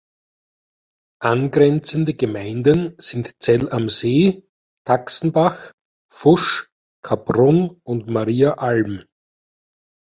Angrenzende 1.21 2.15
Gemeinden 2.15 2.95
sind 2.97 3.35
Zell 3.39 3.69
am 3.69 3.87
See, 3.91 4.47
Taxenbach, 4.83 5.73
Fusch, 6.11 6.71
Kaprun 7.03 7.79
und 7.83 8.07
Maria 8.09 8.53
Alm. 8.55 9.03